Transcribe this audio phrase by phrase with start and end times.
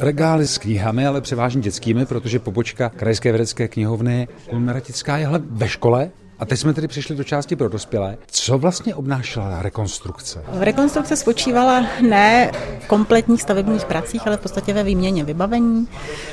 [0.00, 6.10] regály s knihami, ale převážně dětskými, protože pobočka Krajské vědecké knihovny Kulmeratická je ve škole,
[6.40, 8.16] a teď jsme tedy přišli do části pro dospělé.
[8.26, 10.44] Co vlastně obnášela rekonstrukce?
[10.52, 15.88] Rekonstrukce spočívala ne v kompletních stavebních pracích, ale v podstatě ve výměně vybavení,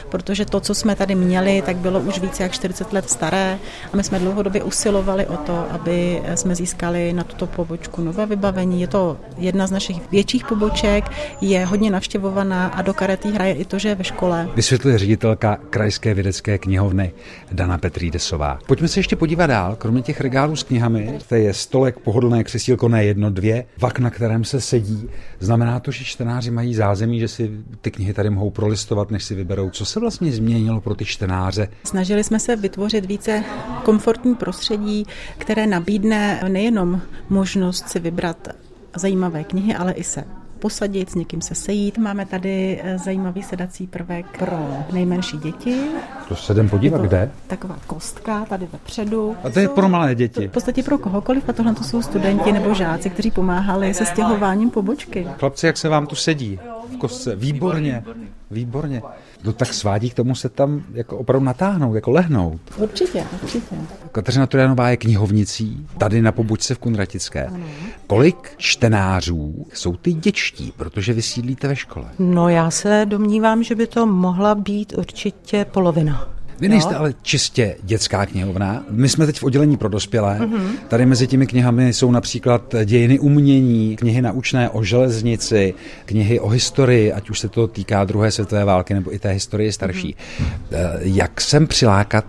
[0.10, 3.60] protože to, co jsme tady měli, tak bylo už více jak 40 let staré
[3.94, 8.82] a my jsme dlouhodobě usilovali o to, aby jsme získali na tuto pobočku nové vybavení.
[8.82, 11.04] Je to jedna z našich větších poboček,
[11.42, 14.50] je hodně navštěvovaná a do karetí hraje i to, že je ve škole.
[14.56, 17.12] Vysvětluje ředitelka Krajské vědecké knihovny
[17.52, 18.60] Dana Petrídesová.
[18.68, 19.76] Pojďme se ještě podívat dál.
[19.76, 24.00] Kromě kromě těch regálů s knihami, to je stolek, pohodlné křesílko, ne jedno, dvě, vak,
[24.00, 25.10] na kterém se sedí.
[25.40, 27.52] Znamená to, že čtenáři mají zázemí, že si
[27.82, 29.70] ty knihy tady mohou prolistovat, než si vyberou.
[29.70, 31.68] Co se vlastně změnilo pro ty čtenáře?
[31.84, 33.44] Snažili jsme se vytvořit více
[33.84, 35.06] komfortní prostředí,
[35.38, 38.48] které nabídne nejenom možnost si vybrat
[38.96, 40.24] zajímavé knihy, ale i se
[40.58, 41.98] posadit, s někým se sejít.
[41.98, 45.82] Máme tady eh, zajímavý sedací prvek pro nejmenší děti.
[46.30, 47.32] To se jdem podívat, kde?
[47.48, 49.36] Taková kostka tady vepředu.
[49.44, 50.48] A to je pro malé děti?
[50.48, 54.70] V podstatě pro kohokoliv a tohle to jsou studenti nebo žáci, kteří pomáhali se stěhováním
[54.70, 55.28] pobočky.
[55.40, 56.60] Chlapci, jak se vám tu sedí
[56.94, 57.36] v kostce?
[57.36, 58.04] Výborně,
[58.52, 59.02] výborně
[59.44, 62.62] no tak svádí k tomu se tam jako opravdu natáhnout, jako lehnout.
[62.78, 63.76] Určitě, určitě.
[64.12, 67.46] Kateřina Trojanová je knihovnicí tady na pobočce v Kunratické.
[67.46, 67.66] Ano.
[68.08, 72.06] Kolik čtenářů jsou ty děčtí, protože vy sídlíte ve škole?
[72.20, 76.30] No já se domnívám, že by to mohla být určitě polovina.
[76.60, 77.00] Vy nejste no.
[77.00, 78.84] ale čistě dětská knihovna.
[78.90, 80.40] My jsme teď v oddělení pro dospělé.
[80.40, 80.70] Mm-hmm.
[80.88, 85.74] Tady mezi těmi knihami jsou například dějiny umění, knihy naučné o železnici,
[86.06, 89.74] knihy o historii, ať už se to týká druhé světové války nebo i té historie
[89.74, 90.16] starší.
[90.16, 91.00] Mm-hmm.
[91.02, 92.26] Jak sem přilákat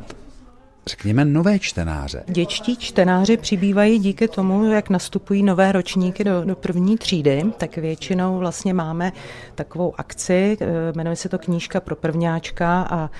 [0.88, 2.22] řekněme, nové čtenáře.
[2.26, 8.38] Děčtí čtenáři přibývají díky tomu, jak nastupují nové ročníky do, do první třídy, tak většinou
[8.38, 9.12] vlastně máme
[9.54, 10.66] takovou akci, eh,
[10.96, 13.10] jmenuje se to knížka pro prvňáčka a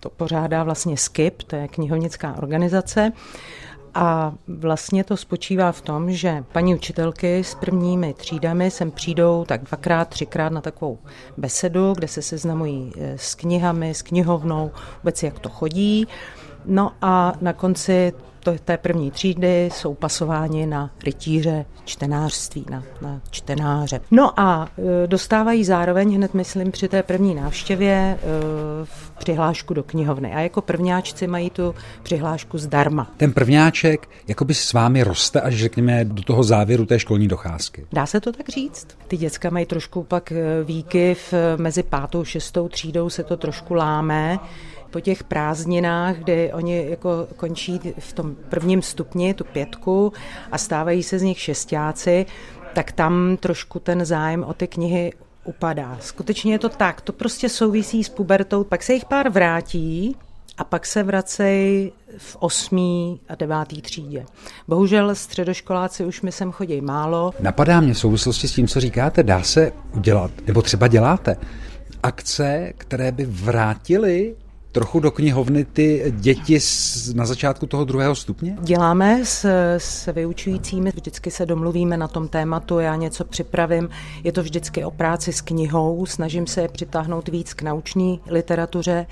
[0.00, 3.12] to pořádá vlastně SKIP, to je knihovnická organizace.
[3.94, 9.62] A vlastně to spočívá v tom, že paní učitelky s prvními třídami sem přijdou tak
[9.62, 10.98] dvakrát, třikrát na takovou
[11.36, 14.70] besedu, kde se seznamují eh, s knihami, s knihovnou,
[15.02, 16.06] vůbec jak to chodí.
[16.66, 18.12] No a na konci
[18.64, 24.00] té první třídy jsou pasováni na rytíře čtenářství, na, na čtenáře.
[24.10, 24.68] No a
[25.04, 28.18] e, dostávají zároveň hned, myslím, při té první návštěvě e,
[29.18, 30.32] přihlášku do knihovny.
[30.32, 33.10] A jako prvňáčci mají tu přihlášku zdarma.
[33.16, 37.86] Ten prvňáček jakoby s vámi roste až řekněme do toho závěru té školní docházky.
[37.92, 38.86] Dá se to tak říct?
[39.08, 44.38] Ty děcka mají trošku pak e, výkyv, mezi pátou, šestou třídou se to trošku láme
[44.94, 50.12] po těch prázdninách, kdy oni jako končí v tom prvním stupni, tu pětku
[50.52, 52.26] a stávají se z nich šestáci,
[52.74, 55.12] tak tam trošku ten zájem o ty knihy
[55.44, 55.98] upadá.
[56.00, 60.16] Skutečně je to tak, to prostě souvisí s pubertou, pak se jich pár vrátí,
[60.58, 64.24] a pak se vracejí v osmý a devátý třídě.
[64.68, 67.32] Bohužel středoškoláci už mi sem chodí málo.
[67.40, 71.36] Napadá mě v souvislosti s tím, co říkáte, dá se udělat, nebo třeba děláte,
[72.02, 74.36] akce, které by vrátily
[74.74, 76.58] trochu do knihovny ty děti
[77.14, 78.56] na začátku toho druhého stupně?
[78.60, 79.44] Děláme s,
[79.78, 83.88] s vyučujícími, vždycky se domluvíme na tom tématu, já něco připravím,
[84.24, 89.06] je to vždycky o práci s knihou, snažím se je přitáhnout víc k naučné literatuře,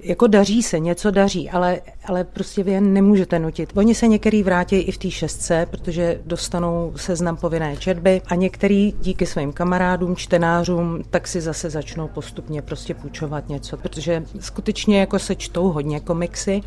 [0.00, 3.72] jako daří se, něco daří, ale, ale prostě vy je nemůžete nutit.
[3.74, 8.94] Oni se některý vrátí i v té šestce, protože dostanou seznam povinné četby a některý
[9.00, 15.18] díky svým kamarádům, čtenářům, tak si zase začnou postupně prostě půjčovat něco, protože skutečně jako
[15.18, 16.60] se čtou hodně komiksy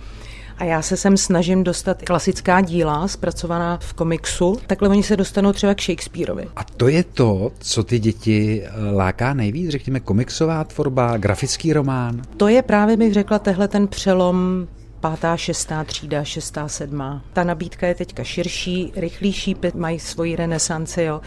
[0.62, 5.54] a já se sem snažím dostat klasická díla zpracovaná v komiksu, takhle oni se dostanou
[5.54, 6.48] třeba k Shakespeareovi.
[6.56, 12.22] A to je to, co ty děti eh, láká nejvíc, řekněme komiksová tvorba, grafický román?
[12.38, 14.68] To je právě, bych řekla, tehle ten přelom
[15.02, 17.22] pátá, šestá třída, šestá, sedmá.
[17.34, 21.22] Ta nabídka je teďka širší, rychlejší, mají svoji renesanci, jo.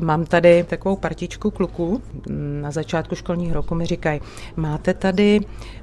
[0.00, 2.02] Mám tady takovou partičku kluků.
[2.62, 4.20] Na začátku školního roku mi říkají,
[4.56, 5.40] máte tady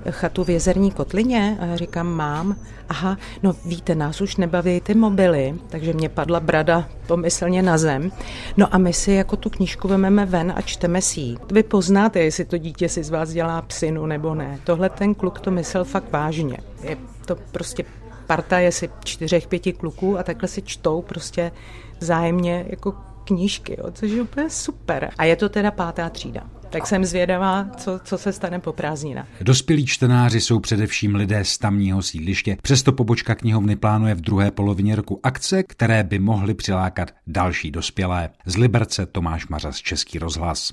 [0.09, 1.57] chatu v jezerní kotlině?
[1.59, 2.56] A já říkám, mám.
[2.89, 8.11] Aha, no víte, nás už nebaví ty mobily, takže mě padla brada pomyslně na zem.
[8.57, 11.38] No a my si jako tu knížku vememe ven a čteme si ji.
[11.51, 14.59] Vy poznáte, jestli to dítě si z vás dělá psinu nebo ne.
[14.63, 16.57] Tohle ten kluk to myslel fakt vážně.
[16.83, 17.85] Je to prostě
[18.27, 21.51] parta je si čtyřech, pěti kluků a takhle si čtou prostě
[22.00, 25.11] zájemně jako knížky, jo, což je úplně super.
[25.17, 26.41] A je to teda pátá třída.
[26.73, 29.27] Tak jsem zvědavá, co, co se stane po prázdninách.
[29.41, 32.57] Dospělí čtenáři jsou především lidé z tamního sídliště.
[32.61, 38.29] Přesto pobočka knihovny plánuje v druhé polovině roku akce, které by mohly přilákat další dospělé.
[38.45, 40.71] Z Liberce Tomáš Mařas, Český rozhlas.